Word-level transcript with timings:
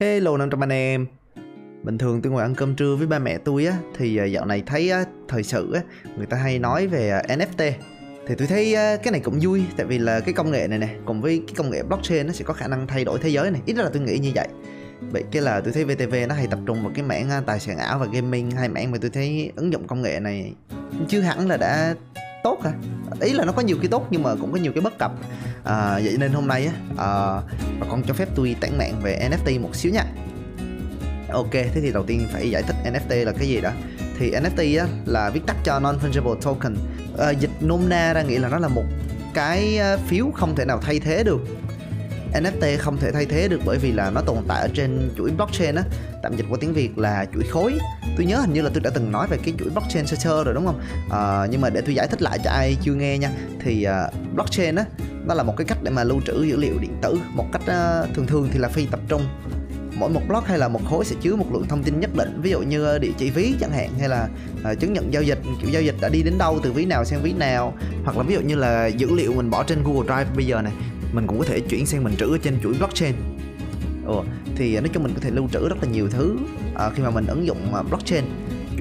Hello 0.00 0.36
500 0.36 0.62
anh 0.62 0.72
em. 0.72 1.06
Bình 1.82 1.98
thường 1.98 2.22
tôi 2.22 2.32
ngồi 2.32 2.42
ăn 2.42 2.54
cơm 2.54 2.76
trưa 2.76 2.96
với 2.96 3.06
ba 3.06 3.18
mẹ 3.18 3.38
tôi 3.38 3.66
á 3.66 3.78
Thì 3.98 4.16
à, 4.16 4.24
dạo 4.24 4.46
này 4.46 4.62
thấy 4.66 4.90
á, 4.90 5.04
thời 5.28 5.42
sự 5.42 5.72
á 5.72 5.80
Người 6.16 6.26
ta 6.26 6.36
hay 6.36 6.58
nói 6.58 6.86
về 6.86 7.10
à, 7.10 7.22
NFT 7.28 7.72
Thì 8.26 8.34
tôi 8.38 8.46
thấy 8.46 8.74
cái 8.76 9.12
này 9.12 9.20
cũng 9.20 9.38
vui 9.42 9.62
Tại 9.76 9.86
vì 9.86 9.98
là 9.98 10.20
cái 10.20 10.34
công 10.34 10.50
nghệ 10.50 10.66
này 10.68 10.78
nè 10.78 10.88
Cùng 11.04 11.20
với 11.20 11.42
cái 11.46 11.54
công 11.56 11.70
nghệ 11.70 11.82
blockchain 11.82 12.26
nó 12.26 12.32
sẽ 12.32 12.44
có 12.44 12.54
khả 12.54 12.68
năng 12.68 12.86
thay 12.86 13.04
đổi 13.04 13.18
thế 13.22 13.28
giới 13.28 13.50
này. 13.50 13.60
Ít 13.66 13.76
ra 13.76 13.82
là 13.82 13.90
tôi 13.92 14.02
nghĩ 14.02 14.18
như 14.18 14.32
vậy. 14.34 14.48
Vậy 15.00 15.24
cái 15.30 15.42
là 15.42 15.60
tôi 15.60 15.72
thấy 15.72 15.84
VTV 15.84 16.14
nó 16.28 16.34
hay 16.34 16.46
tập 16.46 16.58
trung 16.66 16.82
vào 16.82 16.92
cái 16.94 17.04
mảng 17.04 17.30
à, 17.30 17.42
tài 17.46 17.60
sản 17.60 17.78
ảo 17.78 17.98
và 17.98 18.06
gaming 18.12 18.50
Hai 18.50 18.68
mảng 18.68 18.90
mà 18.90 18.98
tôi 19.00 19.10
thấy 19.10 19.52
ứng 19.56 19.72
dụng 19.72 19.86
công 19.86 20.02
nghệ 20.02 20.20
này 20.20 20.52
Chưa 21.08 21.20
hẳn 21.20 21.48
là 21.48 21.56
đã 21.56 21.94
tốt 22.44 22.62
hả? 22.62 22.72
Ý 23.20 23.32
là 23.32 23.44
nó 23.44 23.52
có 23.52 23.62
nhiều 23.62 23.76
cái 23.82 23.88
tốt 23.88 24.06
nhưng 24.10 24.22
mà 24.22 24.34
cũng 24.40 24.52
có 24.52 24.58
nhiều 24.58 24.72
cái 24.72 24.80
bất 24.80 24.98
cập. 24.98 25.12
À, 25.64 26.00
vậy 26.04 26.16
nên 26.18 26.32
hôm 26.32 26.48
nay 26.48 26.66
á 26.66 26.72
à, 26.98 27.08
bà 27.80 27.86
con 27.90 28.02
cho 28.02 28.14
phép 28.14 28.28
tôi 28.34 28.56
tản 28.60 28.78
mạn 28.78 29.00
về 29.02 29.28
NFT 29.30 29.60
một 29.60 29.76
xíu 29.76 29.92
nha. 29.92 30.04
Ok 31.32 31.52
thế 31.52 31.80
thì 31.82 31.92
đầu 31.92 32.04
tiên 32.06 32.28
phải 32.32 32.50
giải 32.50 32.62
thích 32.62 32.76
NFT 32.84 33.24
là 33.24 33.32
cái 33.32 33.48
gì 33.48 33.60
đó 33.60 33.70
thì 34.18 34.30
NFT 34.30 34.80
á 34.80 34.86
là 35.06 35.30
viết 35.30 35.40
tắt 35.46 35.56
cho 35.64 35.80
non 35.80 35.98
fungible 36.02 36.34
token. 36.34 36.76
À, 37.18 37.30
dịch 37.30 37.50
nôm 37.60 37.88
na 37.88 38.12
ra 38.12 38.22
nghĩa 38.22 38.38
là 38.38 38.48
nó 38.48 38.58
là 38.58 38.68
một 38.68 38.84
cái 39.34 39.78
à, 39.78 39.96
phiếu 39.96 40.30
không 40.34 40.54
thể 40.56 40.64
nào 40.64 40.80
thay 40.82 41.00
thế 41.00 41.24
được. 41.24 41.40
NFT 42.34 42.78
không 42.78 42.96
thể 42.96 43.12
thay 43.12 43.26
thế 43.26 43.48
được 43.48 43.60
bởi 43.64 43.78
vì 43.78 43.92
là 43.92 44.10
nó 44.10 44.20
tồn 44.20 44.38
tại 44.48 44.60
ở 44.60 44.68
trên 44.74 45.10
chuỗi 45.16 45.30
blockchain 45.30 45.74
á. 45.74 45.82
Tạm 46.22 46.36
dịch 46.36 46.46
qua 46.50 46.58
tiếng 46.60 46.72
Việt 46.72 46.98
là 46.98 47.26
chuỗi 47.34 47.44
khối. 47.44 47.78
Tôi 48.16 48.26
nhớ 48.26 48.38
hình 48.38 48.52
như 48.52 48.62
là 48.62 48.70
tôi 48.74 48.80
đã 48.80 48.90
từng 48.94 49.12
nói 49.12 49.26
về 49.26 49.38
cái 49.44 49.54
chuỗi 49.58 49.70
blockchain 49.70 50.06
sơ 50.06 50.16
sơ 50.16 50.44
rồi 50.44 50.54
đúng 50.54 50.66
không? 50.66 50.80
À, 51.10 51.46
nhưng 51.50 51.60
mà 51.60 51.70
để 51.70 51.80
tôi 51.80 51.94
giải 51.94 52.08
thích 52.08 52.22
lại 52.22 52.38
cho 52.44 52.50
ai 52.50 52.76
chưa 52.82 52.94
nghe 52.94 53.18
nha. 53.18 53.30
Thì 53.60 53.86
uh, 54.06 54.34
blockchain 54.34 54.74
á 54.74 54.84
nó 55.26 55.34
là 55.34 55.42
một 55.42 55.54
cái 55.56 55.64
cách 55.64 55.78
để 55.82 55.90
mà 55.90 56.04
lưu 56.04 56.20
trữ 56.26 56.44
dữ 56.44 56.56
liệu 56.56 56.78
điện 56.80 56.96
tử 57.02 57.18
một 57.32 57.46
cách 57.52 57.62
uh, 57.62 58.14
thường 58.14 58.26
thường 58.26 58.48
thì 58.52 58.58
là 58.58 58.68
phi 58.68 58.86
tập 58.86 59.00
trung. 59.08 59.22
Mỗi 59.96 60.10
một 60.10 60.20
block 60.28 60.46
hay 60.46 60.58
là 60.58 60.68
một 60.68 60.80
khối 60.90 61.04
sẽ 61.04 61.16
chứa 61.20 61.36
một 61.36 61.46
lượng 61.52 61.66
thông 61.68 61.82
tin 61.82 62.00
nhất 62.00 62.10
định 62.16 62.40
ví 62.42 62.50
dụ 62.50 62.60
như 62.60 62.98
địa 62.98 63.12
chỉ 63.18 63.30
ví 63.30 63.54
chẳng 63.60 63.70
hạn 63.70 63.90
hay 63.98 64.08
là 64.08 64.28
uh, 64.70 64.80
chứng 64.80 64.92
nhận 64.92 65.12
giao 65.12 65.22
dịch 65.22 65.38
kiểu 65.60 65.70
giao 65.70 65.82
dịch 65.82 65.94
đã 66.00 66.08
đi 66.08 66.22
đến 66.22 66.38
đâu 66.38 66.60
từ 66.62 66.72
ví 66.72 66.84
nào 66.84 67.04
sang 67.04 67.22
ví 67.22 67.32
nào 67.32 67.74
hoặc 68.04 68.16
là 68.16 68.22
ví 68.22 68.34
dụ 68.34 68.40
như 68.40 68.54
là 68.54 68.86
dữ 68.86 69.10
liệu 69.14 69.32
mình 69.32 69.50
bỏ 69.50 69.62
trên 69.62 69.82
Google 69.84 70.06
Drive 70.06 70.36
bây 70.36 70.46
giờ 70.46 70.62
này 70.62 70.72
mình 71.14 71.26
cũng 71.26 71.38
có 71.38 71.44
thể 71.44 71.60
chuyển 71.60 71.86
sang 71.86 72.04
mình 72.04 72.14
trữ 72.18 72.26
ở 72.34 72.38
trên 72.38 72.54
chuỗi 72.62 72.74
blockchain. 72.74 73.14
Ừ, 74.06 74.14
thì 74.56 74.74
à, 74.74 74.80
nói 74.80 74.90
chung 74.92 75.02
mình 75.02 75.14
có 75.14 75.20
thể 75.20 75.30
lưu 75.30 75.48
trữ 75.52 75.68
rất 75.68 75.76
là 75.82 75.88
nhiều 75.88 76.08
thứ 76.08 76.36
à, 76.74 76.90
khi 76.90 77.02
mà 77.02 77.10
mình 77.10 77.26
ứng 77.26 77.46
dụng 77.46 77.74
à, 77.74 77.82
blockchain. 77.82 78.24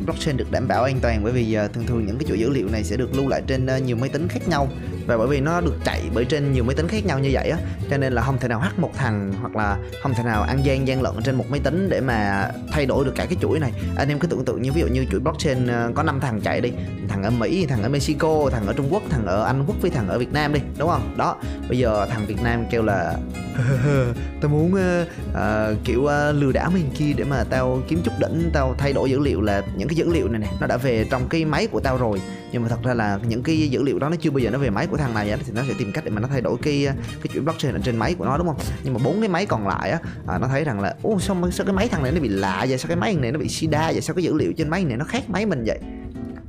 Blockchain 0.06 0.38
được 0.38 0.52
đảm 0.52 0.67
bảo 0.67 0.84
an 0.84 1.00
toàn 1.02 1.23
bởi 1.23 1.34
vì 1.34 1.53
à, 1.53 1.67
thường 1.67 1.86
thường 1.86 2.06
những 2.06 2.17
cái 2.17 2.25
chuỗi 2.28 2.40
dữ 2.40 2.50
liệu 2.50 2.67
này 2.70 2.84
sẽ 2.84 2.98
được 2.98 3.16
lưu 3.16 3.28
lại 3.28 3.42
trên 3.48 3.67
nhiều 3.86 3.95
máy 3.95 4.09
tính 4.09 4.28
khác 4.28 4.48
nhau 4.48 4.67
và 5.08 5.18
bởi 5.18 5.28
vì 5.28 5.40
nó 5.40 5.62
được 5.62 5.76
chạy 5.86 6.02
bởi 6.14 6.26
trên 6.26 6.54
nhiều 6.54 6.64
máy 6.64 6.76
tính 6.76 6.88
khác 6.88 7.06
nhau 7.06 7.20
như 7.20 7.30
vậy 7.34 7.50
á, 7.50 7.58
cho 7.90 7.98
nên 7.98 8.14
là 8.14 8.22
không 8.22 8.38
thể 8.38 8.48
nào 8.48 8.59
hack 8.59 8.80
một 8.80 8.92
thằng 8.96 9.34
hoặc 9.42 9.56
là 9.56 9.78
không 10.02 10.14
thể 10.14 10.23
nào 10.23 10.42
ăn 10.42 10.66
gian 10.66 10.88
gian 10.88 11.02
lận 11.02 11.14
trên 11.23 11.36
một 11.36 11.46
máy 11.50 11.59
tính 11.59 11.90
để 11.90 12.02
mà 12.02 12.50
thay 12.72 12.86
đổi 12.86 13.06
được 13.06 13.14
cả 13.16 13.26
cái 13.26 13.38
chuỗi 13.42 13.59
này. 13.59 13.72
Anh 13.98 14.09
em 14.09 14.20
cứ 14.20 14.28
tưởng 14.28 14.46
tượng 14.46 14.62
như 14.62 14.72
ví 14.72 14.81
dụ 14.81 14.88
như 14.88 15.06
chuỗi 15.12 15.20
blockchain 15.20 15.68
ờ, 15.68 15.92
có 15.96 16.04
5 16.04 16.20
thằng 16.20 16.42
chạy 16.42 16.62
đi, 16.62 16.72
thằng 17.09 17.24
ở 17.24 17.30
Mỹ, 17.30 17.66
thằng 17.66 17.84
ở 17.84 17.90
Mexico, 17.90 18.50
thằng 18.52 18.68
ở 18.68 18.74
Trung 18.74 18.88
Quốc, 18.90 19.04
thằng 19.09 19.26
ở 19.26 19.44
Anh 19.44 19.64
Quốc 19.68 19.76
với 19.81 19.92
thằng 19.92 20.08
ở 20.08 20.20
Việt 20.20 20.34
Nam 20.34 20.54
đi, 20.54 20.59
đúng 20.78 20.90
không? 20.90 21.14
Đó, 21.18 21.36
bây 21.70 21.78
giờ 21.78 22.06
thằng 22.09 22.26
Việt 22.26 22.42
Nam 22.44 22.66
kêu 22.72 22.84
là 22.84 23.16
tao 24.42 24.52
muốn 24.52 24.73
uh, 24.73 25.84
kiểu 25.84 26.02
uh, 26.02 26.36
lừa 26.36 26.52
đảo 26.52 26.72
mình 26.73 26.90
kia 26.98 27.14
để 27.18 27.23
mà 27.23 27.44
tao 27.50 27.82
kiếm 27.88 28.02
chút 28.04 28.12
đỉnh 28.20 28.50
tao 28.54 28.76
thay 28.78 28.94
đổi 28.94 29.09
dữ 29.09 29.20
liệu 29.20 29.42
là 29.42 29.64
những 29.76 29.88
cái 29.88 29.96
dữ 29.96 30.14
liệu 30.14 30.28
này 30.28 30.40
nè 30.40 30.48
nó 30.62 30.68
đã 30.68 30.78
về 30.78 31.06
trong 31.12 31.30
cái 31.30 31.46
máy 31.46 31.68
của 31.68 31.80
tao 31.80 31.98
rồi. 31.98 32.22
Nhưng 32.52 32.62
mà 32.62 32.70
thật 32.70 32.80
ra 32.84 32.94
là 32.94 33.20
những 33.28 33.44
cái 33.44 33.70
dữ 33.70 33.84
liệu 33.84 34.00
đó 34.00 34.09
nó 34.09 34.16
chưa 34.22 34.31
bao 34.31 34.40
giờ 34.40 34.50
nó 34.50 34.58
về 34.58 34.70
máy 34.70 34.88
của 34.88 34.98
thằng 34.98 35.14
này 35.14 35.31
á, 35.31 35.38
thì 35.46 35.52
nó 35.56 35.62
sẽ 35.68 35.74
tìm 35.78 35.92
cách 35.92 36.06
để 36.06 36.12
mà 36.12 36.22
nó 36.22 36.28
thay 36.28 36.42
đổi 36.42 36.58
cái 36.62 36.88
cái 37.08 37.31
chuỗi 37.34 37.44
blockchain 37.44 37.76
ở 37.76 37.80
trên 37.84 37.98
máy 37.98 38.16
của 38.16 38.26
nó 38.26 38.38
đúng 38.38 38.48
không? 38.48 38.58
Nhưng 38.84 38.94
mà 38.94 39.00
bốn 39.04 39.20
cái 39.20 39.30
máy 39.30 39.46
còn 39.46 39.68
lại 39.68 39.92
á 39.92 40.00
à, 40.28 40.38
nó 40.38 40.48
thấy 40.48 40.64
rằng 40.64 40.80
là 40.80 40.96
ô 41.02 41.20
sao 41.20 41.52
sao 41.52 41.66
cái 41.66 41.76
máy 41.76 41.88
thằng 41.88 42.04
này 42.04 42.12
nó 42.12 42.22
bị 42.22 42.30
lạ 42.30 42.66
vậy? 42.70 42.78
Sao 42.78 42.88
cái 42.88 42.98
máy 42.98 43.16
này 43.16 43.31
nó 43.31 43.40
bị 43.40 43.50
sida 43.50 43.92
vậy? 43.92 44.02
Sao 44.02 44.16
cái 44.16 44.24
dữ 44.24 44.34
liệu 44.34 44.54
trên 44.58 44.70
máy 44.70 44.84
này 44.84 44.98
nó 44.98 45.06
khác 45.06 45.24
máy 45.28 45.46
mình 45.46 45.64
vậy? 45.66 45.80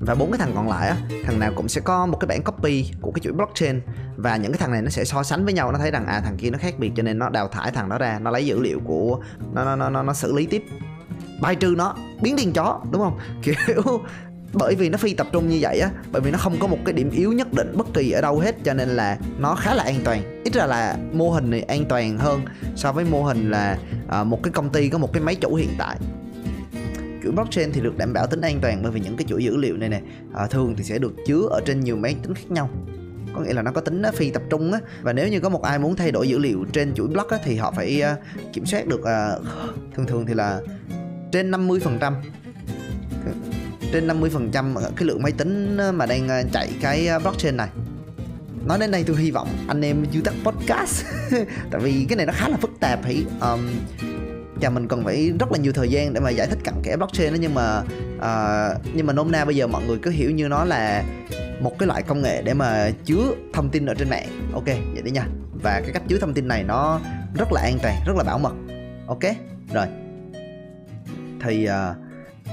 Và 0.07 0.15
bốn 0.15 0.31
cái 0.31 0.39
thằng 0.39 0.53
còn 0.55 0.69
lại 0.69 0.89
á 0.89 0.97
thằng 1.25 1.39
nào 1.39 1.53
cũng 1.57 1.69
sẽ 1.69 1.81
có 1.81 2.07
một 2.07 2.17
cái 2.21 2.27
bản 2.27 2.43
copy 2.43 2.91
của 3.01 3.11
cái 3.11 3.21
chuỗi 3.21 3.33
blockchain. 3.33 3.81
Và 4.17 4.37
những 4.37 4.53
cái 4.53 4.59
thằng 4.59 4.73
này 4.73 4.83
nó 4.83 4.91
sẽ 4.91 5.05
so 5.05 5.23
sánh 5.23 5.45
với 5.45 5.55
nhau 5.55 5.73
nó 5.73 5.79
thấy 5.79 5.91
rằng 5.91 6.07
à 6.07 6.21
thằng 6.21 6.37
kia 6.37 6.51
nó 6.51 6.59
khác 6.59 6.75
biệt 6.79 6.93
cho 6.97 7.03
nên 7.03 7.19
nó 7.19 7.29
đào 7.29 7.49
thải 7.49 7.71
thằng 7.71 7.89
đó 7.89 7.99
ra 7.99 8.19
nó 8.19 8.31
lấy 8.31 8.47
dữ 8.47 8.61
liệu 8.61 8.81
của 8.85 9.19
nó 9.53 9.65
nó 9.65 9.77
nó 9.77 9.91
nó, 9.91 10.03
nó 10.03 10.13
xử 10.13 10.33
lý 10.33 10.47
tiếp. 10.47 10.65
Bài 11.41 11.57
trừ 11.57 11.75
nó 11.77 11.95
biến 12.23 12.37
điên 12.37 12.53
chó 12.53 12.81
đúng 12.91 13.03
không? 13.03 13.19
Kiểu 13.43 14.01
bởi 14.53 14.75
vì 14.75 14.89
nó 14.89 14.99
phi 14.99 15.15
tập 15.15 15.27
trung 15.33 15.49
như 15.49 15.59
vậy 15.61 15.81
á 15.81 15.91
bởi 16.13 16.23
vì 16.23 16.31
nó 16.31 16.39
không 16.39 16.57
có 16.61 16.67
một 16.67 16.79
cái 16.85 16.93
điểm 16.93 17.11
yếu 17.11 17.33
nhất 17.33 17.53
định 17.53 17.73
bất 17.77 17.87
kỳ 17.95 18.11
ở 18.11 18.21
đâu 18.21 18.39
hết 18.39 18.65
cho 18.65 18.75
nên 18.75 18.89
là 18.89 19.19
nó 19.39 19.55
khá 19.55 19.75
là 19.75 19.83
an 19.83 20.01
toàn. 20.05 20.43
Ít 20.45 20.55
ra 20.55 20.67
là 20.67 20.97
mô 21.13 21.31
hình 21.31 21.51
này 21.51 21.63
an 21.63 21.85
toàn 21.89 22.19
hơn 22.19 22.41
so 22.77 22.93
với 22.93 23.05
mô 23.05 23.23
hình 23.23 23.51
là 23.51 23.79
à, 24.09 24.25
một 24.25 24.43
cái 24.43 24.53
công 24.53 24.71
ty 24.71 24.89
có 24.89 24.99
một 24.99 25.13
cái 25.13 25.23
máy 25.23 25.35
chủ 25.35 25.55
hiện 25.55 25.71
tại 25.79 25.97
chuỗi 27.25 27.33
blockchain 27.33 27.73
thì 27.73 27.81
được 27.81 27.97
đảm 27.97 28.13
bảo 28.13 28.27
tính 28.27 28.41
an 28.41 28.59
toàn 28.63 28.83
bởi 28.83 28.93
vì 28.93 29.01
những 29.01 29.17
cái 29.17 29.27
chuỗi 29.29 29.45
dữ 29.45 29.57
liệu 29.57 29.77
này 29.77 29.89
nè 29.89 30.01
à, 30.35 30.47
thường 30.47 30.75
thì 30.77 30.85
sẽ 30.85 30.99
được 30.99 31.13
chứa 31.27 31.49
ở 31.51 31.61
trên 31.67 31.81
nhiều 31.81 31.97
máy 31.97 32.17
tính 32.23 32.35
khác 32.35 32.51
nhau. 32.51 32.71
Có 33.35 33.41
nghĩa 33.41 33.53
là 33.53 33.63
nó 33.63 33.73
có 33.73 33.81
tính 33.81 34.03
phi 34.15 34.31
tập 34.31 34.43
trung 34.51 34.73
á. 34.73 34.81
Và 35.03 35.13
nếu 35.13 35.29
như 35.29 35.41
có 35.41 35.49
một 35.49 35.63
ai 35.63 35.79
muốn 35.79 35.97
thay 35.97 36.13
đổi 36.13 36.29
dữ 36.29 36.39
liệu 36.39 36.65
trên 36.73 36.95
chuỗi 36.95 37.09
block 37.09 37.31
á, 37.31 37.39
thì 37.45 37.57
họ 37.57 37.73
phải 37.77 38.03
uh, 38.13 38.53
kiểm 38.53 38.67
soát 38.67 38.87
được 38.87 39.01
uh, 39.01 39.47
thường 39.95 40.07
thường 40.07 40.27
thì 40.27 40.35
là 40.35 40.61
trên 41.33 41.51
50 41.51 41.81
phần 41.81 41.99
trăm. 42.01 42.15
Trên 43.93 44.07
50 44.07 44.31
phần 44.31 44.51
trăm 44.51 44.75
cái 44.97 45.05
lượng 45.05 45.23
máy 45.23 45.33
tính 45.33 45.79
mà 45.95 46.07
đang 46.07 46.29
à, 46.29 46.43
chạy 46.53 46.73
cái 46.81 47.09
blockchain 47.23 47.57
này. 47.57 47.69
Nói 48.67 48.79
đến 48.79 48.91
đây 48.91 49.05
tôi 49.07 49.17
hy 49.17 49.31
vọng 49.31 49.49
anh 49.69 49.81
em 49.81 50.05
chưa 50.13 50.21
tắt 50.21 50.35
podcast. 50.45 51.05
Tại 51.71 51.81
vì 51.81 52.07
cái 52.09 52.17
này 52.17 52.27
nó 52.27 52.33
khá 52.37 52.49
là 52.49 52.57
phức 52.57 52.71
tạp 52.81 53.05
hãy 53.05 53.25
um, 53.41 53.61
và 54.61 54.71
mình 54.71 54.89
cần 54.89 55.05
phải 55.05 55.33
rất 55.41 55.53
là 55.53 55.59
nhiều 55.59 55.73
thời 55.73 55.89
gian 55.89 56.13
để 56.13 56.21
mà 56.21 56.31
giải 56.31 56.47
thích 56.47 56.59
cặn 56.65 56.75
kẽ 56.83 56.97
blockchain 56.97 57.33
đó. 57.33 57.39
Nhưng 57.41 57.55
mà 57.55 57.83
uh, 58.17 58.81
nhưng 58.95 59.07
mà 59.07 59.13
nôm 59.13 59.33
na 59.33 59.45
bây 59.45 59.57
giờ 59.57 59.67
mọi 59.67 59.83
người 59.87 59.99
cứ 60.03 60.11
hiểu 60.11 60.31
như 60.31 60.49
nó 60.49 60.65
là 60.65 61.05
một 61.61 61.79
cái 61.79 61.87
loại 61.87 62.03
công 62.03 62.23
nghệ 62.23 62.43
để 62.43 62.55
mà 62.55 62.91
chứa 63.05 63.25
thông 63.53 63.71
tin 63.71 63.87
ở 63.87 63.95
trên 63.95 64.11
mạng. 64.11 64.29
Ok 64.53 64.67
vậy 64.67 65.03
đi 65.05 65.11
nha. 65.11 65.27
Và 65.63 65.81
cái 65.81 65.91
cách 65.93 66.03
chứa 66.09 66.19
thông 66.19 66.35
tin 66.35 66.49
này 66.49 66.65
nó 66.65 67.01
rất 67.39 67.53
là 67.53 67.61
an 67.61 67.79
toàn 67.83 67.97
rất 68.07 68.17
là 68.17 68.25
bảo 68.25 68.39
mật. 68.39 68.55
Ok 69.07 69.23
rồi. 69.75 69.87
Thì 71.41 71.69
uh, 71.69 71.97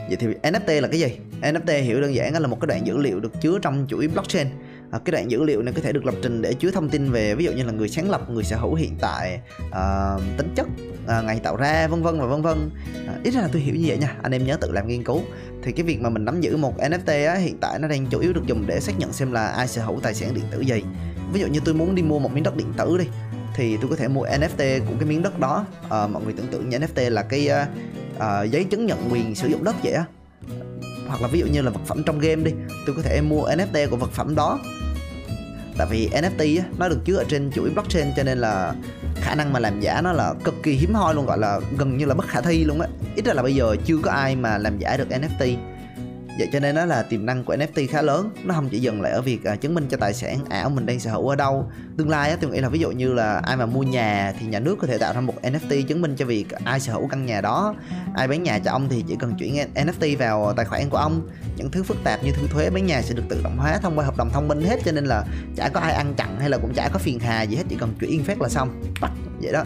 vậy 0.08 0.18
thì 0.20 0.28
NFT 0.44 0.82
là 0.82 0.88
cái 0.88 1.00
gì? 1.00 1.18
NFT 1.42 1.84
hiểu 1.84 2.02
đơn 2.02 2.16
giản 2.16 2.42
là 2.42 2.48
một 2.48 2.58
cái 2.62 2.68
đoạn 2.68 2.88
dữ 2.88 2.98
liệu 2.98 3.20
được 3.20 3.42
chứa 3.42 3.60
trong 3.62 3.86
chuỗi 3.90 4.08
blockchain 4.08 4.48
à, 4.92 5.00
cái 5.06 5.12
đoạn 5.12 5.32
dữ 5.32 5.44
liệu 5.44 5.62
này 5.62 5.74
có 5.74 5.82
thể 5.82 5.92
được 5.92 6.06
lập 6.06 6.16
trình 6.24 6.42
để 6.42 6.54
chứa 6.54 6.72
thông 6.72 6.90
tin 6.90 7.12
về 7.12 7.36
ví 7.36 7.46
dụ 7.46 7.52
như 7.52 7.64
là 7.64 7.72
người 7.72 7.90
sáng 7.90 8.10
lập 8.10 8.30
người 8.30 8.44
sở 8.44 8.58
hữu 8.58 8.76
hiện 8.76 8.96
tại 9.02 9.42
à, 9.72 10.16
tính 10.38 10.54
chất 10.56 10.68
à, 11.08 11.22
ngày 11.22 11.40
tạo 11.44 11.56
ra 11.56 11.88
vân 11.88 12.04
vân 12.04 12.20
và 12.20 12.26
vân 12.26 12.42
vân. 12.42 12.70
À, 13.08 13.14
ít 13.24 13.32
ra 13.32 13.42
là 13.42 13.50
tôi 13.52 13.62
hiểu 13.62 13.76
như 13.76 13.84
vậy 13.86 13.98
nha 13.98 14.16
anh 14.22 14.32
em 14.32 14.46
nhớ 14.46 14.58
tự 14.62 14.72
làm 14.72 14.88
nghiên 14.88 15.04
cứu. 15.04 15.22
Thì 15.64 15.72
cái 15.72 15.84
việc 15.84 16.02
mà 16.02 16.10
mình 16.10 16.26
nắm 16.26 16.42
giữ 16.42 16.58
một 16.58 16.78
NFT 16.78 17.28
á, 17.28 17.36
hiện 17.36 17.58
tại 17.62 17.80
nó 17.80 17.88
đang 17.88 18.06
chủ 18.06 18.20
yếu 18.20 18.34
được 18.34 18.46
dùng 18.46 18.64
để 18.68 18.80
xác 18.80 19.00
nhận 19.00 19.14
xem 19.14 19.32
là 19.32 19.48
ai 19.48 19.68
sở 19.68 19.84
hữu 19.84 20.00
tài 20.00 20.14
sản 20.14 20.34
điện 20.34 20.44
tử 20.52 20.62
gì. 20.62 20.84
Ví 21.34 21.40
dụ 21.40 21.48
như 21.48 21.60
tôi 21.66 21.74
muốn 21.74 21.96
đi 21.96 22.04
mua 22.04 22.20
một 22.20 22.34
miếng 22.34 22.44
đất 22.44 22.56
điện 22.56 22.74
tử 22.78 22.98
đi 22.98 23.06
thì 23.56 23.78
tôi 23.78 23.90
có 23.90 23.96
thể 23.96 24.08
mua 24.08 24.26
NFT 24.26 24.80
của 24.80 24.94
cái 25.00 25.10
miếng 25.10 25.22
đất 25.22 25.40
đó. 25.40 25.66
À, 25.90 26.08
mọi 26.08 26.24
người 26.24 26.34
tưởng 26.34 26.48
tượng 26.48 26.70
như 26.70 26.78
NFT 26.78 27.10
là 27.10 27.24
cái 27.24 27.50
uh, 28.16 28.52
giấy 28.52 28.64
chứng 28.64 28.86
nhận 28.86 29.10
quyền 29.12 29.36
sử 29.36 29.48
dụng 29.48 29.64
đất 29.64 29.76
vậy 29.84 29.94
á. 29.94 30.06
Hoặc 31.08 31.22
là 31.22 31.28
ví 31.28 31.40
dụ 31.40 31.46
như 31.46 31.62
là 31.62 31.72
vật 31.72 31.82
phẩm 31.86 32.04
trong 32.06 32.20
game 32.20 32.44
đi 32.44 32.52
tôi 32.86 32.96
có 32.96 33.02
thể 33.02 33.22
mua 33.22 33.44
NFT 33.44 33.90
của 33.90 33.98
vật 33.98 34.12
phẩm 34.12 34.36
đó 34.36 34.60
tại 35.82 35.90
vì 35.90 36.10
NFT 36.10 36.60
á, 36.62 36.66
nó 36.78 36.90
được 36.90 37.00
chứa 37.06 37.16
ở 37.16 37.24
trên 37.30 37.52
chuỗi 37.52 37.70
blockchain 37.70 38.08
cho 38.18 38.24
nên 38.24 38.38
là 38.38 38.74
khả 39.16 39.36
năng 39.36 39.54
mà 39.54 39.60
làm 39.60 39.80
giả 39.80 40.02
nó 40.02 40.12
là 40.12 40.34
cực 40.44 40.64
kỳ 40.64 40.72
hiếm 40.72 40.94
hoi 40.94 41.16
luôn 41.16 41.26
gọi 41.26 41.38
là 41.38 41.60
gần 41.78 41.98
như 41.98 42.06
là 42.06 42.14
bất 42.14 42.28
khả 42.28 42.42
thi 42.42 42.64
luôn 42.64 42.82
á. 42.82 42.88
Ít 43.16 43.26
ra 43.26 43.34
là 43.34 43.44
bây 43.44 43.56
giờ 43.56 43.76
chưa 43.86 43.98
có 44.04 44.12
ai 44.12 44.36
mà 44.36 44.58
làm 44.58 44.78
giả 44.78 44.98
được 44.98 45.08
NFT 45.10 45.56
vậy 46.42 46.50
cho 46.54 46.60
nên 46.60 46.76
nó 46.76 46.86
là 46.86 47.04
tiềm 47.04 47.26
năng 47.26 47.44
của 47.44 47.56
NFT 47.56 47.88
khá 47.90 48.02
lớn. 48.02 48.30
Nó 48.44 48.54
không 48.54 48.70
chỉ 48.70 48.80
dừng 48.80 49.02
lại 49.02 49.12
ở 49.12 49.22
việc 49.22 49.44
à, 49.44 49.56
chứng 49.56 49.74
minh 49.74 49.88
cho 49.90 49.98
tài 49.98 50.14
sản. 50.14 50.40
À, 50.50 50.60
Ảo 50.60 50.70
mình 50.70 50.86
đang 50.86 51.00
sở 51.00 51.12
hữu 51.12 51.30
ở 51.30 51.36
đâu? 51.36 51.72
Tương 51.98 52.10
lai 52.10 52.30
á, 52.30 52.38
tôi 52.42 52.52
nghĩ 52.52 52.60
là 52.60 52.70
ví 52.70 52.80
dụ 52.80 52.92
như 52.92 53.14
là 53.14 53.42
ai 53.44 53.58
mà 53.58 53.66
mua 53.66 53.84
nhà 53.84 54.34
thì 54.40 54.46
nhà 54.46 54.60
nước 54.60 54.76
có 54.82 54.88
thể 54.88 54.98
tạo 54.98 55.14
ra 55.14 55.22
một 55.22 55.34
NFT 55.44 55.84
chứng 55.84 56.02
minh 56.02 56.16
cho 56.16 56.26
việc 56.26 56.50
ai 56.64 56.80
sở 56.80 56.94
hữu 56.94 57.08
căn 57.08 57.26
nhà 57.26 57.42
đó. 57.42 57.76
Ai 58.16 58.28
bán 58.28 58.44
nhà 58.44 58.60
cho 58.60 58.72
ông 58.72 58.90
thì 58.90 59.04
chỉ 59.08 59.16
cần 59.20 59.34
chuyển 59.38 59.56
NFT 59.76 60.18
vào 60.18 60.54
tài 60.54 60.66
khoản 60.66 60.90
của 60.90 60.98
ông. 60.98 61.30
Những 61.58 61.72
thứ 61.72 61.84
phức 61.84 61.98
tạp 62.04 62.24
như 62.24 62.32
thu 62.32 62.48
thuế 62.48 62.70
bán 62.70 62.86
nhà 62.86 63.02
sẽ 63.02 63.14
được 63.14 63.24
tự 63.30 63.42
động 63.44 63.58
hóa 63.58 63.78
thông 63.78 63.98
qua 63.98 64.06
hợp 64.06 64.18
đồng 64.18 64.30
thông 64.30 64.48
minh 64.48 64.62
hết, 64.62 64.80
cho 64.86 64.92
nên 64.92 65.06
là 65.06 65.26
chả 65.56 65.70
có 65.70 65.80
ai 65.80 65.94
ăn 65.94 66.14
chặn 66.18 66.40
hay 66.40 66.50
là 66.50 66.58
cũng 66.58 66.74
chả 66.74 66.90
có 66.94 67.00
phiền 67.00 67.20
hà 67.20 67.44
gì 67.44 67.56
hết, 67.56 67.64
chỉ 67.70 67.76
cần 67.80 67.94
chuyển 68.00 68.24
phát 68.24 68.42
là 68.42 68.50
xong. 68.50 68.84
Bắt, 69.02 69.12
vậy 69.42 69.54
đó 69.54 69.64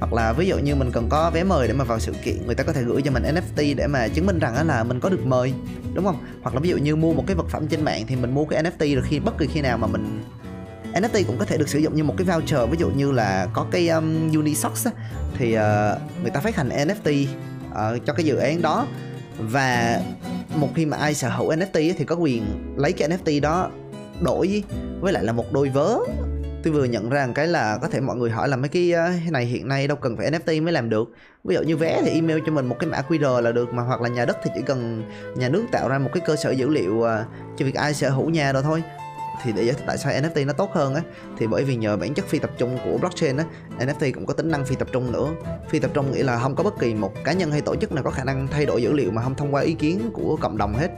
hoặc 0.00 0.12
là 0.12 0.32
ví 0.32 0.46
dụ 0.46 0.58
như 0.58 0.74
mình 0.74 0.92
cần 0.92 1.08
có 1.08 1.30
vé 1.34 1.44
mời 1.44 1.68
để 1.68 1.74
mà 1.74 1.84
vào 1.84 1.98
sự 1.98 2.12
kiện 2.24 2.46
người 2.46 2.54
ta 2.54 2.64
có 2.64 2.72
thể 2.72 2.82
gửi 2.82 3.02
cho 3.02 3.10
mình 3.10 3.22
NFT 3.22 3.76
để 3.76 3.86
mà 3.86 4.08
chứng 4.08 4.26
minh 4.26 4.38
rằng 4.38 4.66
là 4.66 4.84
mình 4.84 5.00
có 5.00 5.08
được 5.08 5.26
mời 5.26 5.52
đúng 5.94 6.04
không? 6.04 6.18
Hoặc 6.42 6.54
là 6.54 6.60
ví 6.60 6.68
dụ 6.68 6.76
như 6.76 6.96
mua 6.96 7.12
một 7.12 7.24
cái 7.26 7.36
vật 7.36 7.46
phẩm 7.50 7.66
trên 7.68 7.84
mạng 7.84 8.04
thì 8.08 8.16
mình 8.16 8.34
mua 8.34 8.44
cái 8.44 8.62
NFT 8.62 8.94
rồi 8.94 9.04
khi 9.08 9.20
bất 9.20 9.38
kỳ 9.38 9.46
khi 9.46 9.60
nào 9.60 9.78
mà 9.78 9.86
mình 9.86 10.22
NFT 10.94 11.24
cũng 11.26 11.38
có 11.38 11.44
thể 11.44 11.56
được 11.56 11.68
sử 11.68 11.78
dụng 11.78 11.96
như 11.96 12.04
một 12.04 12.14
cái 12.18 12.26
voucher. 12.26 12.70
Ví 12.70 12.76
dụ 12.78 12.90
như 12.90 13.12
là 13.12 13.46
có 13.52 13.66
cái 13.70 13.88
um, 13.88 14.32
Unisocks 14.38 14.86
á, 14.86 14.92
thì 15.38 15.46
uh, 15.46 16.22
người 16.22 16.30
ta 16.34 16.40
phát 16.40 16.56
hành 16.56 16.68
NFT 16.68 17.22
uh, 17.22 17.28
ờ, 17.74 17.98
cho 18.06 18.12
cái 18.12 18.26
dự 18.26 18.36
án 18.36 18.62
đó. 18.62 18.86
Và 19.38 20.00
một 20.54 20.68
khi 20.74 20.86
mà 20.86 20.96
ai 20.96 21.14
sở 21.14 21.28
hữu 21.28 21.52
NFT 21.52 21.92
thì 21.98 22.04
có 22.04 22.14
quyền 22.14 22.44
lấy 22.76 22.92
cái 22.92 23.08
NFT 23.08 23.40
đó 23.40 23.70
đổi 24.20 24.62
với 25.00 25.12
lại 25.12 25.24
là 25.24 25.32
một 25.32 25.52
đôi 25.52 25.68
vớ 25.68 25.98
tôi 26.62 26.72
vừa 26.72 26.84
nhận 26.84 27.10
ra 27.10 27.26
một 27.26 27.32
cái 27.34 27.46
là 27.46 27.78
có 27.82 27.88
thể 27.88 28.00
mọi 28.00 28.16
người 28.16 28.30
hỏi 28.30 28.48
là 28.48 28.56
mấy 28.56 28.68
cái 28.68 28.92
ờ, 28.92 29.10
này 29.30 29.44
hiện 29.44 29.68
nay 29.68 29.88
đâu 29.88 29.96
cần 29.96 30.16
phải 30.16 30.30
NFT 30.30 30.62
mới 30.62 30.72
làm 30.72 30.90
được. 30.90 31.08
Ví 31.44 31.54
dụ 31.54 31.62
như 31.62 31.76
vé 31.76 32.02
thì 32.04 32.10
email 32.10 32.38
cho 32.46 32.52
mình 32.52 32.66
một 32.66 32.76
cái 32.78 32.90
mã 32.90 33.02
QR 33.08 33.40
là 33.40 33.52
được, 33.52 33.74
mà 33.74 33.82
hoặc 33.82 34.00
là 34.00 34.08
nhà 34.08 34.24
đất 34.24 34.36
thì 34.42 34.50
chỉ 34.54 34.60
cần 34.66 35.02
nhà 35.36 35.48
nước 35.48 35.64
tạo 35.72 35.88
ra 35.88 35.98
một 35.98 36.10
cái 36.14 36.22
cơ 36.26 36.36
sở 36.36 36.50
dữ 36.50 36.68
liệu 36.68 37.02
ờ, 37.02 37.24
cho 37.56 37.66
việc 37.66 37.74
ai 37.74 37.94
sở 37.94 38.10
hữu 38.10 38.30
nhà 38.30 38.52
rồi 38.52 38.62
thôi. 38.62 38.82
Thì 39.42 39.52
để 39.52 39.62
giải 39.62 39.74
thích 39.74 39.84
tại 39.86 39.98
sao 39.98 40.12
NFT 40.12 40.46
nó 40.46 40.52
tốt 40.52 40.70
hơn 40.72 40.94
á, 40.94 41.02
thì 41.38 41.46
bởi 41.46 41.64
vì 41.64 41.76
nhờ 41.76 41.96
bản 41.96 42.14
chất 42.14 42.26
phi 42.26 42.38
tập 42.38 42.50
trung 42.58 42.78
của 42.84 42.98
blockchain 42.98 43.36
á 43.36 43.44
NFT 43.78 44.12
cũng 44.12 44.26
có 44.26 44.34
tính 44.34 44.50
năng 44.50 44.64
phi 44.64 44.76
tập 44.76 44.88
trung 44.92 45.12
nữa. 45.12 45.28
Phi 45.68 45.78
tập 45.78 45.90
trung 45.94 46.12
nghĩa 46.12 46.22
là 46.22 46.38
không 46.38 46.54
có 46.54 46.64
bất 46.64 46.78
kỳ 46.78 46.94
một 46.94 47.12
cá 47.24 47.32
nhân 47.32 47.50
hay 47.50 47.60
tổ 47.60 47.76
chức 47.76 47.92
nào 47.92 48.04
có 48.04 48.10
khả 48.10 48.24
năng 48.24 48.48
thay 48.48 48.66
đổi 48.66 48.82
dữ 48.82 48.92
liệu 48.92 49.10
mà 49.10 49.22
không 49.22 49.34
thông 49.34 49.54
qua 49.54 49.62
ý 49.62 49.72
kiến 49.72 50.10
của 50.12 50.38
cộng 50.40 50.58
đồng 50.58 50.74
hết 50.74 50.88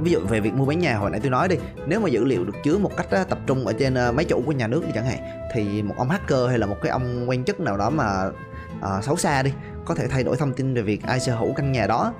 ví 0.00 0.10
dụ 0.10 0.20
về 0.20 0.40
việc 0.40 0.54
mua 0.54 0.64
bán 0.64 0.78
nhà 0.78 0.96
hồi 0.96 1.10
nãy 1.10 1.20
tôi 1.20 1.30
nói 1.30 1.48
đi 1.48 1.56
nếu 1.86 2.00
mà 2.00 2.08
dữ 2.08 2.24
liệu 2.24 2.44
được 2.44 2.56
chứa 2.64 2.78
một 2.78 2.96
cách 2.96 3.28
tập 3.28 3.38
trung 3.46 3.66
ở 3.66 3.72
trên 3.72 3.94
ờ, 3.94 4.12
máy 4.12 4.24
chủ 4.24 4.42
của 4.46 4.52
nhà 4.52 4.66
nước 4.66 4.82
chẳng 4.94 5.06
hạn 5.06 5.18
thì 5.52 5.82
một 5.82 5.94
ông 5.96 6.08
hacker 6.08 6.48
hay 6.48 6.58
là 6.58 6.66
một 6.66 6.76
cái 6.82 6.90
ông 6.90 7.30
quan 7.30 7.44
chức 7.44 7.60
nào 7.60 7.76
đó 7.76 7.90
mà 7.90 8.30
uh, 8.78 9.04
xấu 9.04 9.16
xa 9.16 9.42
đi 9.42 9.52
có 9.84 9.94
thể 9.94 10.08
thay 10.08 10.22
đổi 10.22 10.36
thông 10.36 10.52
tin 10.52 10.74
về 10.74 10.82
việc 10.82 11.02
ai 11.02 11.20
sở 11.20 11.34
hữu 11.34 11.52
căn 11.52 11.72
nhà 11.72 11.86
đó 11.86 12.14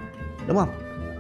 đúng 0.47 0.57
không? 0.57 0.69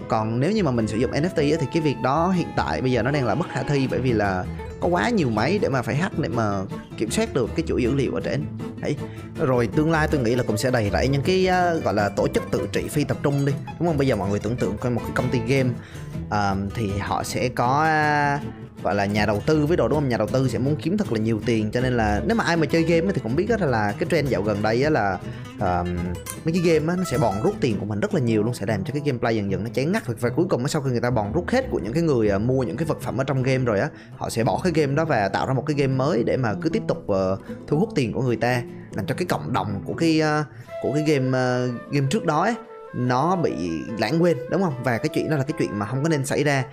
Còn 0.09 0.41
nếu 0.41 0.51
như 0.53 0.65
mà 0.65 0.71
mình 0.71 0.87
sử 0.87 0.97
dụng 0.97 1.11
NFT 1.11 1.57
thì 1.61 1.67
cái 1.73 1.83
việc 1.83 1.97
đó 2.03 2.31
hiện 2.31 2.47
tại 2.57 2.83
bây 2.83 2.93
giờ 2.93 3.03
nó 3.03 3.11
đang 3.11 3.25
là 3.25 3.35
bất 3.35 3.49
khả 3.49 3.63
thi 3.63 3.89
bởi 3.91 4.01
vì 4.01 4.13
là 4.13 4.45
có 4.81 4.89
quá 4.89 5.11
nhiều 5.11 5.31
máy 5.31 5.59
để 5.63 5.69
mà 5.69 5.83
phải 5.83 5.97
hack 5.97 6.19
để 6.19 6.29
mà 6.29 6.63
kiểm 6.97 7.11
soát 7.11 7.35
được 7.35 7.51
cái 7.57 7.65
chuỗi 7.69 7.83
dữ 7.83 7.95
liệu 7.95 8.15
ở 8.15 8.21
trên. 8.21 8.45
Đấy. 8.81 8.97
Rồi 9.39 9.69
tương 9.77 9.91
lai 9.91 10.09
tôi 10.11 10.21
nghĩ 10.21 10.35
là 10.35 10.43
cũng 10.43 10.57
sẽ 10.57 10.71
đầy 10.71 10.91
rẫy 10.93 11.09
những 11.09 11.23
cái 11.23 11.49
uh, 11.77 11.85
gọi 11.85 11.95
là 11.95 12.09
tổ 12.09 12.29
chức 12.29 12.43
tự 12.51 12.69
trị 12.73 12.89
phi 12.89 13.05
tập 13.05 13.17
trung 13.23 13.47
đi. 13.47 13.53
Đúng 13.79 13.89
không? 13.89 13.99
Bây 13.99 14.07
giờ 14.07 14.17
mọi 14.17 14.31
người 14.31 14.39
tưởng 14.39 14.57
tượng 14.57 14.77
coi 14.79 14.91
một 14.91 15.01
cái 15.05 15.13
công 15.15 15.31
ty 15.31 15.39
game 15.47 15.71
uh, 16.27 16.73
thì 16.75 16.91
họ 16.99 17.25
sẽ 17.25 17.49
có 17.49 17.89
uh, 18.37 18.66
gọi 18.87 18.95
là 18.95 19.07
nhà 19.07 19.27
đầu 19.27 19.41
tư 19.47 19.67
với 19.67 19.77
đồ 19.77 19.89
đúng 19.89 19.99
không? 19.99 20.09
Nhà 20.09 20.17
đầu 20.17 20.27
tư 20.27 20.49
sẽ 20.49 20.59
muốn 20.59 20.77
kiếm 20.77 20.99
thật 20.99 21.13
là 21.13 21.19
nhiều 21.19 21.41
tiền 21.47 21.71
cho 21.71 21.81
nên 21.81 21.97
là 21.97 22.23
nếu 22.27 22.37
mà 22.37 22.45
ai 22.45 22.57
mà 22.57 22.67
chơi 22.67 22.83
game 22.83 23.13
thì 23.15 23.21
cũng 23.23 23.37
biết 23.37 23.47
đó 23.49 23.67
là 23.67 23.93
cái 23.99 24.09
trend 24.11 24.29
dạo 24.29 24.43
gần 24.43 24.63
đây 24.63 24.83
á 24.83 24.91
là 24.91 25.19
uh, 25.57 25.87
mấy 26.45 26.53
cái 26.53 26.63
game 26.65 26.93
á 26.93 26.97
nó 26.97 27.05
sẽ 27.05 27.19
bòn 27.19 27.35
rút 27.43 27.55
tiền 27.61 27.77
của 27.81 27.87
mình 27.87 28.01
rất 28.01 28.15
là 28.15 28.21
nhiều 28.21 28.43
luôn 28.43 28.55
sẽ 28.55 28.67
làm 28.67 28.85
cho 28.85 28.93
cái 28.93 29.03
gameplay 29.05 29.37
dần 29.37 29.51
dần 29.51 29.65
nó 29.65 29.71
chán 29.75 29.93
ngắt. 29.93 30.03
Và 30.21 30.29
cuối 30.29 30.47
cùng 30.49 30.69
sau 30.69 30.83
khi 30.83 30.91
người 30.91 31.01
ta 31.01 31.11
bòn 31.11 31.33
rút 31.33 31.49
hết 31.49 31.65
của 31.71 31.79
những 31.79 31.93
cái 31.93 32.03
người 32.03 32.31
uh, 32.37 32.43
mua 32.43 32.63
những 32.63 32.77
cái 32.77 32.87
vật 32.87 33.01
phẩm 33.01 33.21
ở 33.21 33.25
trong 33.25 33.43
game 33.43 33.65
rồi 33.65 33.81
á 33.81 33.89
họ 34.17 34.31
sẽ 34.31 34.45
bỏ 34.45 34.61
cái 34.65 34.73
game 34.77 34.95
đó 34.95 35.05
và 35.05 35.29
tạo 35.29 35.47
ra 35.47 35.55
một 35.55 35.65
cái 35.67 35.77
game 35.77 35.95
mới 35.95 36.23
để 36.27 36.37
mà 36.37 36.55
cứ 36.63 36.69
tiếp 36.69 36.83
tục 36.89 36.99
uh, 36.99 37.41
thu 37.67 37.79
hút 37.79 37.89
tiền 37.95 38.13
của 38.13 38.23
người 38.23 38.37
ta 38.37 38.63
làm 38.93 39.07
cho 39.07 39.15
cái 39.15 39.27
cộng 39.27 39.53
đồng 39.53 39.83
của 39.87 39.95
cái 39.95 40.23
uh, 40.41 40.47
của 40.83 40.93
cái 40.93 41.03
game 41.03 41.29
uh, 41.29 41.93
game 41.93 42.07
trước 42.11 42.25
đó 42.25 42.43
ấy, 42.43 42.55
nó 42.95 43.37
bị 43.37 43.53
lãng 43.99 44.23
quên 44.23 44.37
đúng 44.51 44.63
không? 44.63 44.75
Và 44.85 44.99
cái 44.99 45.09
chuyện 45.15 45.31
đó 45.31 45.37
là 45.37 45.43
cái 45.43 45.55
chuyện 45.59 45.79
mà 45.79 45.87
không 45.87 46.03
có 46.03 46.09
nên 46.09 46.27
xảy 46.27 46.45
ra. 46.45 46.65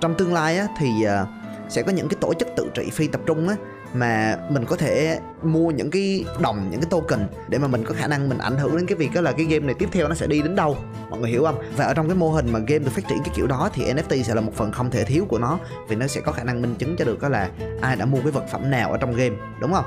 Trong 0.00 0.14
tương 0.14 0.34
lai 0.34 0.58
á, 0.58 0.66
thì 0.78 0.88
uh, 0.88 1.28
sẽ 1.68 1.82
có 1.82 1.92
những 1.92 2.08
cái 2.08 2.16
tổ 2.20 2.34
chức 2.34 2.48
tự 2.56 2.70
trị 2.74 2.90
phi 2.92 3.06
tập 3.06 3.20
trung 3.26 3.48
á, 3.48 3.56
mà 3.94 4.38
mình 4.50 4.64
có 4.64 4.76
thể 4.76 5.18
mua 5.42 5.70
những 5.70 5.90
cái 5.90 6.24
đồng, 6.40 6.68
những 6.70 6.80
cái 6.80 6.90
token 6.90 7.26
để 7.48 7.58
mà 7.58 7.68
mình 7.68 7.84
có 7.84 7.94
khả 7.94 8.06
năng 8.06 8.28
mình 8.28 8.38
ảnh 8.38 8.56
hưởng 8.56 8.76
đến 8.76 8.86
cái 8.86 8.96
việc 8.96 9.10
đó 9.14 9.20
là 9.20 9.32
cái 9.32 9.46
game 9.46 9.66
này 9.66 9.74
tiếp 9.78 9.88
theo 9.92 10.08
nó 10.08 10.14
sẽ 10.14 10.26
đi 10.26 10.42
đến 10.42 10.56
đâu. 10.56 10.76
Mọi 11.10 11.20
người 11.20 11.30
hiểu 11.30 11.44
không? 11.44 11.58
Và 11.76 11.84
ở 11.84 11.94
trong 11.94 12.08
cái 12.08 12.16
mô 12.16 12.30
hình 12.30 12.52
mà 12.52 12.58
game 12.58 12.78
được 12.78 12.90
phát 12.90 13.08
triển 13.08 13.18
cái 13.24 13.34
kiểu 13.36 13.46
đó 13.46 13.70
thì 13.74 13.92
NFT 13.92 14.22
sẽ 14.22 14.34
là 14.34 14.40
một 14.40 14.52
phần 14.54 14.72
không 14.72 14.90
thể 14.90 15.04
thiếu 15.04 15.26
của 15.28 15.38
nó, 15.38 15.58
vì 15.88 15.96
nó 15.96 16.06
sẽ 16.06 16.20
có 16.20 16.32
khả 16.32 16.44
năng 16.44 16.62
minh 16.62 16.74
chứng 16.78 16.96
cho 16.96 17.04
được 17.04 17.20
đó 17.20 17.28
là 17.28 17.50
ai 17.80 17.96
đã 17.96 18.04
mua 18.04 18.20
cái 18.20 18.30
vật 18.30 18.44
phẩm 18.52 18.70
nào 18.70 18.92
ở 18.92 18.98
trong 18.98 19.16
game, 19.16 19.36
đúng 19.60 19.72
không? 19.72 19.84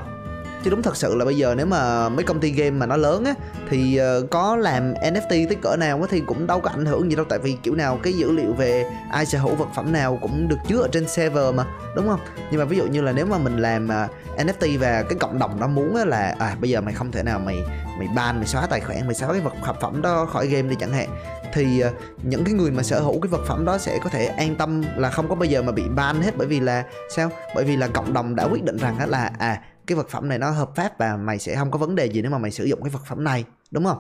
Chứ 0.64 0.70
đúng 0.70 0.82
thật 0.82 0.96
sự 0.96 1.16
là 1.16 1.26
bây 1.26 1.38
giờ 1.38 1.56
nếu 1.58 1.66
mà 1.66 2.10
mấy 2.10 2.24
công 2.24 2.40
ty 2.40 2.52
game 2.52 2.70
mà 2.70 2.86
nó 2.86 2.98
lớn 2.98 3.26
á 3.26 3.34
thì 3.70 4.02
uh, 4.02 4.30
có 4.30 4.56
làm 4.56 4.94
NFT 4.94 5.48
tới 5.48 5.58
cỡ 5.62 5.76
nào 5.76 6.02
á 6.02 6.08
thì 6.10 6.20
cũng 6.20 6.48
đâu 6.48 6.60
có 6.60 6.70
ảnh 6.70 6.86
hưởng 6.86 7.10
gì 7.10 7.16
đâu. 7.16 7.26
Tại 7.30 7.40
vì 7.40 7.58
kiểu 7.64 7.76
nào 7.76 8.00
cái 8.04 8.14
dữ 8.14 8.32
liệu 8.32 8.54
về 8.54 8.86
ai 9.12 9.26
sở 9.26 9.40
hữu 9.40 9.56
vật 9.56 9.68
phẩm 9.76 9.92
nào 9.92 10.20
cũng 10.22 10.48
được 10.48 10.58
chứa 10.68 10.82
ở 10.82 10.88
trên 10.92 11.08
server 11.08 11.56
mà 11.56 11.66
đúng 11.96 12.08
không? 12.08 12.20
Nhưng 12.52 12.60
mà 12.60 12.66
ví 12.66 12.78
dụ 12.78 12.86
như 12.88 13.02
là 13.02 13.12
nếu 13.12 13.26
mà 13.26 13.38
mình 13.38 13.58
làm 13.58 13.88
ờ, 13.88 14.08
uh, 14.34 14.40
NFT 14.40 14.80
và 14.80 15.04
cái 15.04 15.18
cộng 15.20 15.40
đồng 15.40 15.60
nó 15.60 15.68
muốn 15.68 15.96
á 15.96 16.06
là 16.06 16.36
à 16.40 16.56
bây 16.62 16.70
giờ 16.70 16.82
mày 16.82 16.94
không 16.94 17.12
thể 17.12 17.24
nào 17.24 17.40
mày 17.40 17.58
mày 17.98 18.08
ban 18.16 18.36
mày 18.38 18.48
xóa 18.48 18.68
tài 18.68 18.80
khoản 18.80 19.06
mày 19.06 19.16
xóa 19.16 19.32
cái 19.32 19.42
vật 19.42 19.76
phẩm 19.82 20.02
đó 20.02 20.26
khỏi 20.26 20.48
game 20.48 20.70
đi 20.70 20.76
chẳng 20.80 20.94
hạn. 20.94 21.10
Thì 21.54 21.84
uh, 21.88 21.94
những 22.24 22.44
cái 22.44 22.54
người 22.54 22.72
mà 22.72 22.84
sở 22.84 23.00
hữu 23.00 23.22
cái 23.22 23.30
vật 23.30 23.42
phẩm 23.48 23.66
đó 23.66 23.78
sẽ 23.78 24.00
có 24.04 24.10
thể 24.10 24.26
an 24.26 24.56
tâm 24.56 24.84
là 24.98 25.10
không 25.10 25.30
có 25.30 25.36
bao 25.36 25.46
giờ 25.46 25.62
mà 25.62 25.72
bị 25.72 25.84
ban 25.96 26.22
hết 26.22 26.38
bởi 26.38 26.48
vì 26.48 26.60
là 26.60 26.84
sao? 27.16 27.30
Bởi 27.56 27.66
vì 27.66 27.76
là 27.76 27.88
cộng 27.88 28.14
đồng 28.14 28.36
đã 28.36 28.44
quyết 28.44 28.64
định 28.64 28.78
rằng 28.78 28.98
á 29.00 29.06
là 29.06 29.32
à 29.40 29.62
cái 29.90 29.96
vật 29.96 30.10
phẩm 30.10 30.30
này 30.30 30.40
nó 30.40 30.52
hợp 30.52 30.76
pháp 30.76 30.98
và 30.98 31.18
mày 31.18 31.40
sẽ 31.40 31.56
không 31.56 31.72
có 31.72 31.80
vấn 31.80 31.96
đề 31.96 32.06
gì 32.06 32.22
nếu 32.22 32.32
mà 32.32 32.38
mày 32.38 32.52
sử 32.52 32.66
dụng 32.66 32.84
cái 32.84 32.90
vật 32.90 33.06
phẩm 33.06 33.24
này 33.24 33.46
đúng 33.72 33.86
không? 33.86 33.98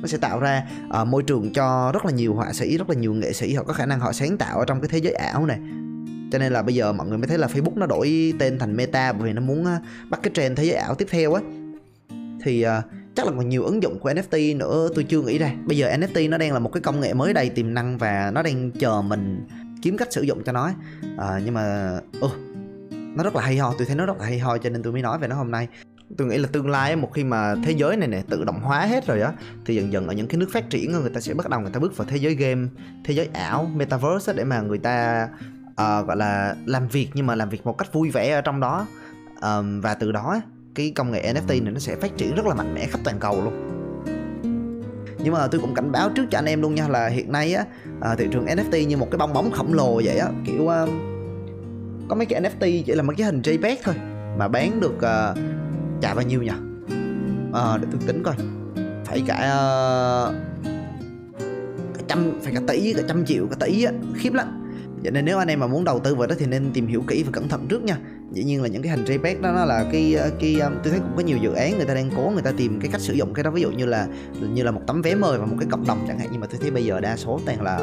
Nó 0.00 0.06
sẽ 0.06 0.18
tạo 0.18 0.40
ra 0.40 0.66
uh, 1.00 1.08
môi 1.08 1.22
trường 1.22 1.52
cho 1.52 1.90
rất 1.94 2.04
là 2.04 2.10
nhiều 2.10 2.34
họa 2.34 2.52
sĩ 2.52 2.78
rất 2.78 2.90
là 2.90 2.94
nhiều 2.96 3.14
nghệ 3.14 3.32
sĩ 3.32 3.54
họ 3.54 3.62
có 3.62 3.72
khả 3.72 3.86
năng 3.86 4.00
họ 4.00 4.12
sáng 4.12 4.36
tạo 4.36 4.58
ở 4.58 4.64
trong 4.64 4.80
cái 4.80 4.88
thế 4.88 4.98
giới 4.98 5.12
ảo 5.12 5.46
này. 5.46 5.58
Cho 6.32 6.38
nên 6.38 6.52
là 6.52 6.62
bây 6.62 6.74
giờ 6.74 6.92
mọi 6.92 7.06
người 7.06 7.18
mới 7.18 7.26
thấy 7.26 7.38
là 7.38 7.46
Facebook 7.46 7.78
nó 7.78 7.86
đổi 7.86 8.34
tên 8.38 8.58
thành 8.58 8.76
Meta 8.76 9.12
bởi 9.12 9.22
vì 9.22 9.32
nó 9.32 9.40
muốn 9.40 9.62
uh, 9.62 10.10
bắt 10.10 10.20
cái 10.22 10.30
trend 10.34 10.58
thế 10.58 10.64
giới 10.64 10.74
ảo 10.74 10.94
tiếp 10.94 11.08
theo 11.10 11.34
á. 11.34 11.42
Thì 12.42 12.66
uh, 12.66 12.84
chắc 13.14 13.26
là 13.26 13.32
còn 13.36 13.48
nhiều 13.48 13.64
ứng 13.64 13.82
dụng 13.82 13.98
của 13.98 14.10
NFT 14.10 14.56
nữa 14.56 14.88
tôi 14.94 15.04
chưa 15.04 15.22
nghĩ 15.22 15.38
ra. 15.38 15.52
Bây 15.64 15.76
giờ 15.76 15.96
NFT 15.96 16.30
nó 16.30 16.38
đang 16.38 16.52
là 16.52 16.58
một 16.58 16.72
cái 16.72 16.80
công 16.80 17.00
nghệ 17.00 17.14
mới 17.14 17.32
đầy 17.32 17.48
tiềm 17.48 17.74
năng 17.74 17.98
và 17.98 18.30
nó 18.34 18.42
đang 18.42 18.70
chờ 18.70 19.02
mình 19.02 19.46
kiếm 19.82 19.96
cách 19.96 20.12
sử 20.12 20.22
dụng 20.22 20.44
cho 20.44 20.52
nó 20.52 20.70
uh, 21.14 21.42
nhưng 21.44 21.54
mà 21.54 21.98
uh, 22.24 22.32
nó 23.16 23.22
rất 23.24 23.36
là 23.36 23.42
hay 23.42 23.58
ho 23.58 23.74
tôi 23.78 23.86
thấy 23.86 23.96
nó 23.96 24.06
rất 24.06 24.18
là 24.18 24.24
hay 24.24 24.38
ho 24.38 24.58
cho 24.58 24.70
nên 24.70 24.82
tôi 24.82 24.92
mới 24.92 25.02
nói 25.02 25.18
về 25.18 25.28
nó 25.28 25.36
hôm 25.36 25.50
nay. 25.50 25.68
Tôi 26.16 26.28
nghĩ 26.28 26.38
là 26.38 26.48
tương 26.52 26.70
lai 26.70 26.96
một 26.96 27.10
khi 27.14 27.24
mà 27.24 27.54
thế 27.64 27.72
giới 27.72 27.96
này 27.96 28.08
nè 28.08 28.22
tự 28.28 28.44
động 28.44 28.60
hóa 28.60 28.80
hết 28.80 29.06
rồi 29.06 29.20
á 29.20 29.32
thì 29.66 29.74
dần 29.74 29.92
dần 29.92 30.08
ở 30.08 30.14
những 30.14 30.28
cái 30.28 30.38
nước 30.38 30.48
phát 30.52 30.70
triển 30.70 30.92
người 30.92 31.10
ta 31.10 31.20
sẽ 31.20 31.34
bắt 31.34 31.48
đầu 31.48 31.60
người 31.60 31.70
ta 31.70 31.80
bước 31.80 31.96
vào 31.96 32.06
thế 32.10 32.16
giới 32.16 32.34
game 32.34 32.68
thế 33.04 33.14
giới 33.14 33.28
ảo 33.32 33.70
metaverse 33.74 34.32
để 34.32 34.44
mà 34.44 34.60
người 34.60 34.78
ta 34.78 35.28
uh, 35.70 36.06
gọi 36.06 36.16
là 36.16 36.56
làm 36.66 36.88
việc 36.88 37.08
nhưng 37.14 37.26
mà 37.26 37.34
làm 37.34 37.48
việc 37.48 37.66
một 37.66 37.78
cách 37.78 37.92
vui 37.92 38.10
vẻ 38.10 38.30
ở 38.30 38.40
trong 38.40 38.60
đó. 38.60 38.86
Um, 39.42 39.80
và 39.80 39.94
từ 39.94 40.12
đó 40.12 40.40
cái 40.74 40.92
công 40.96 41.12
nghệ 41.12 41.32
NFT 41.32 41.64
này 41.64 41.72
nó 41.72 41.78
sẽ 41.78 41.96
phát 41.96 42.16
triển 42.16 42.34
rất 42.34 42.46
là 42.46 42.54
mạnh 42.54 42.74
mẽ 42.74 42.86
khắp 42.86 43.00
toàn 43.04 43.18
cầu 43.18 43.44
luôn. 43.44 43.70
Nhưng 45.18 45.34
mà 45.34 45.46
tôi 45.46 45.60
cũng 45.60 45.74
cảnh 45.74 45.92
báo 45.92 46.10
trước 46.10 46.24
cho 46.30 46.38
anh 46.38 46.44
em 46.44 46.62
luôn 46.62 46.74
nha 46.74 46.88
là 46.88 47.08
hiện 47.08 47.32
nay 47.32 47.54
á 47.54 47.64
uh, 48.12 48.18
thị 48.18 48.28
trường 48.32 48.46
NFT 48.46 48.86
như 48.86 48.96
một 48.96 49.08
cái 49.10 49.18
bong 49.18 49.32
bóng 49.32 49.50
khổng 49.50 49.74
lồ 49.74 50.00
vậy 50.04 50.18
á 50.18 50.28
kiểu 50.46 50.62
uh, 50.62 51.13
có 52.08 52.16
mấy 52.16 52.26
cái 52.26 52.42
NFT 52.42 52.82
chỉ 52.86 52.92
là 52.92 53.02
mấy 53.02 53.16
cái 53.16 53.26
hình 53.26 53.42
JPEG 53.42 53.76
thôi. 53.84 53.94
Mà 54.38 54.48
bán 54.48 54.80
được 54.80 55.00
ờ, 55.00 55.34
uh, 55.38 56.02
trả 56.02 56.14
bao 56.14 56.24
nhiêu 56.24 56.42
nhỉ? 56.42 56.50
À, 57.52 57.78
để 57.80 57.88
tôi 57.92 58.00
tính 58.06 58.22
coi. 58.22 58.34
Phải 59.04 59.22
cả 59.26 59.34
uh, 59.34 60.34
cả 61.94 62.02
trăm 62.08 62.40
phải 62.42 62.54
cả 62.54 62.60
tỷ 62.66 62.92
cả 62.92 63.02
trăm 63.08 63.24
triệu 63.26 63.46
cả 63.46 63.56
tỷ 63.60 63.84
á. 63.84 63.92
Khiếp 64.14 64.32
lắm. 64.32 64.60
Vậy 65.02 65.12
nên 65.12 65.24
nếu 65.24 65.38
anh 65.38 65.48
em 65.48 65.60
mà 65.60 65.66
muốn 65.66 65.84
đầu 65.84 65.98
tư 65.98 66.14
vào 66.14 66.26
đó 66.26 66.34
thì 66.38 66.46
nên 66.46 66.70
tìm 66.72 66.86
hiểu 66.86 67.02
kỹ 67.08 67.22
và 67.22 67.30
cẩn 67.32 67.48
thận 67.48 67.66
trước 67.68 67.82
nha. 67.82 67.98
Dĩ 68.32 68.44
nhiên 68.44 68.62
là 68.62 68.68
những 68.68 68.82
cái 68.82 68.92
hình 68.92 69.04
JPEG 69.04 69.40
đó 69.40 69.52
nó 69.52 69.64
là 69.64 69.84
cái 69.92 70.16
cái 70.40 70.56
tôi 70.60 70.90
thấy 70.90 70.98
cũng 70.98 71.12
có 71.16 71.22
nhiều 71.22 71.36
dự 71.36 71.52
án 71.52 71.76
người 71.76 71.86
ta 71.86 71.94
đang 71.94 72.10
cố 72.16 72.30
người 72.30 72.42
ta 72.42 72.52
tìm 72.56 72.80
cái 72.80 72.90
cách 72.92 73.00
sử 73.00 73.14
dụng 73.14 73.34
cái 73.34 73.44
đó. 73.44 73.50
Ví 73.50 73.62
dụ 73.62 73.70
như 73.70 73.86
là 73.86 74.06
như 74.40 74.62
là 74.62 74.70
một 74.70 74.80
tấm 74.86 75.02
vé 75.02 75.14
mời 75.14 75.38
và 75.38 75.46
một 75.46 75.56
cái 75.60 75.68
cộng 75.70 75.86
đồng 75.86 76.04
chẳng 76.08 76.18
hạn. 76.18 76.28
Nhưng 76.32 76.40
mà 76.40 76.46
tôi 76.46 76.58
thấy 76.60 76.70
bây 76.70 76.84
giờ 76.84 77.00
đa 77.00 77.16
số 77.16 77.40
toàn 77.46 77.62
là 77.62 77.80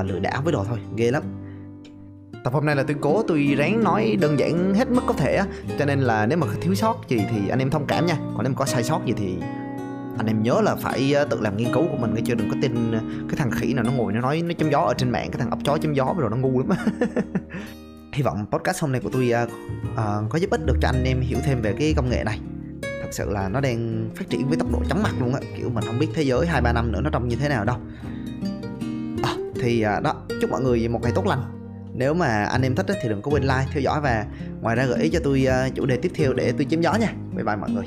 uh, 0.00 0.10
lừa 0.10 0.18
đảo 0.18 0.42
với 0.44 0.52
đồ 0.52 0.64
thôi. 0.64 0.78
Ghê 0.96 1.10
lắm 1.10 1.22
tập 2.46 2.52
hôm 2.52 2.66
nay 2.66 2.76
là 2.76 2.82
tôi 2.82 2.96
cố 3.00 3.22
tôi 3.28 3.54
ráng 3.58 3.84
nói 3.84 4.16
đơn 4.20 4.38
giản 4.38 4.74
hết 4.74 4.88
mức 4.90 5.02
có 5.06 5.14
thể 5.14 5.42
cho 5.78 5.84
nên 5.84 6.00
là 6.00 6.26
nếu 6.26 6.38
mà 6.38 6.46
thiếu 6.60 6.74
sót 6.74 7.08
gì 7.08 7.24
thì 7.30 7.48
anh 7.48 7.58
em 7.58 7.70
thông 7.70 7.86
cảm 7.86 8.06
nha. 8.06 8.16
Còn 8.16 8.42
nếu 8.42 8.50
mà 8.52 8.56
có 8.56 8.66
sai 8.66 8.84
sót 8.84 9.00
gì 9.06 9.14
thì 9.16 9.36
anh 10.18 10.26
em 10.26 10.42
nhớ 10.42 10.60
là 10.64 10.76
phải 10.76 11.12
ờ, 11.12 11.24
tự 11.24 11.40
làm 11.40 11.56
nghiên 11.56 11.72
cứu 11.72 11.82
của 11.90 11.96
mình 11.96 12.14
cái 12.14 12.22
chưa? 12.26 12.34
Đừng 12.34 12.50
có 12.50 12.56
tin 12.62 12.92
ờ, 12.92 13.00
cái 13.28 13.36
thằng 13.36 13.50
khỉ 13.50 13.74
nào 13.74 13.84
nó 13.84 13.92
ngồi 13.92 14.12
nó 14.12 14.20
nói 14.20 14.42
nó 14.42 14.54
chấm 14.58 14.70
gió 14.70 14.80
ở 14.80 14.94
trên 14.98 15.10
mạng 15.10 15.30
cái 15.30 15.38
thằng 15.40 15.50
ốc 15.50 15.58
chó 15.64 15.78
chấm 15.78 15.94
gió 15.94 16.14
rồi 16.18 16.30
nó 16.30 16.36
ngu 16.36 16.58
lắm 16.58 16.78
hy 18.12 18.22
vọng 18.22 18.46
podcast 18.50 18.82
hôm 18.82 18.92
nay 18.92 19.00
của 19.04 19.10
tôi 19.12 19.32
uh, 19.44 19.48
uh, 19.92 20.30
có 20.30 20.38
giúp 20.38 20.50
ích 20.50 20.66
được 20.66 20.76
cho 20.82 20.88
anh 20.88 21.04
em 21.04 21.20
hiểu 21.20 21.38
thêm 21.44 21.62
về 21.62 21.74
cái 21.78 21.94
công 21.96 22.10
nghệ 22.10 22.24
này. 22.24 22.40
Thật 22.82 23.08
sự 23.10 23.30
là 23.30 23.48
nó 23.48 23.60
đang 23.60 24.10
phát 24.16 24.30
triển 24.30 24.48
với 24.48 24.58
tốc 24.58 24.72
độ 24.72 24.82
chóng 24.88 25.02
mặt 25.02 25.14
luôn 25.20 25.34
á. 25.34 25.40
Kiểu 25.56 25.70
mình 25.70 25.84
không 25.86 25.98
biết 25.98 26.08
thế 26.14 26.22
giới 26.22 26.46
hai 26.46 26.60
ba 26.60 26.72
năm 26.72 26.92
nữa 26.92 27.00
nó 27.00 27.10
trông 27.10 27.28
như 27.28 27.36
thế 27.36 27.48
nào 27.48 27.64
đâu. 27.64 27.76
À, 29.22 29.34
thì 29.60 29.84
uh, 29.96 30.02
đó 30.02 30.14
chúc 30.40 30.50
mọi 30.50 30.60
người 30.60 30.88
một 30.88 31.02
ngày 31.02 31.12
tốt 31.14 31.26
lành 31.26 31.55
nếu 31.96 32.14
mà 32.14 32.44
anh 32.44 32.62
em 32.62 32.74
thích 32.74 32.86
thì 33.02 33.08
đừng 33.08 33.22
có 33.22 33.30
quên 33.30 33.42
like, 33.42 33.66
theo 33.72 33.80
dõi 33.82 34.00
và 34.00 34.26
ngoài 34.60 34.76
ra 34.76 34.86
gợi 34.86 35.02
ý 35.02 35.08
cho 35.08 35.20
tôi 35.24 35.44
ờ, 35.44 35.68
chủ 35.74 35.86
đề 35.86 35.96
tiếp 35.96 36.12
theo 36.14 36.32
để 36.32 36.52
tôi 36.52 36.66
chém 36.70 36.80
gió 36.80 36.94
nha. 36.94 37.12
Bye 37.34 37.44
bye 37.44 37.56
mọi 37.56 37.70
người. 37.70 37.84